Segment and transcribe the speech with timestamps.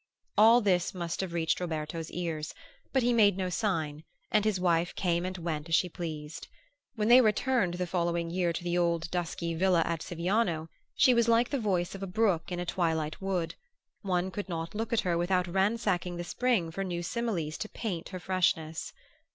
[0.35, 2.55] All this must have reached Roberto's ears;
[2.91, 6.47] but he made no sign and his wife came and went as she pleased.
[6.95, 11.27] When they returned the following year to the old dusky villa at Siviano she was
[11.27, 13.53] like the voice of a brook in a twilight wood:
[14.01, 18.09] one could not look at her without ransacking the spring for new similes to paint
[18.09, 18.91] her freshness.